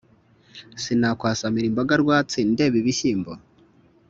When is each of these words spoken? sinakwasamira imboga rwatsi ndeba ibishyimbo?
sinakwasamira 0.81 1.65
imboga 1.67 1.93
rwatsi 2.03 2.37
ndeba 2.51 2.75
ibishyimbo? 2.81 3.31